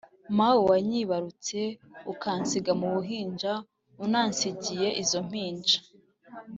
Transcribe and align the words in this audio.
mawe 0.37 0.61
wanyibarutse 0.69 1.57
ukansiga 2.13 2.71
mu 2.79 2.87
buhinja 2.93 3.53
unansigiye 4.05 4.87
izo 5.01 5.19
mpinja 5.27 5.79